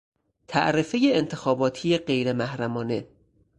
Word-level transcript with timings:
تعرفهی 0.47 1.13
انتخاباتی 1.13 1.97
غیرمحرمانه 1.97 3.07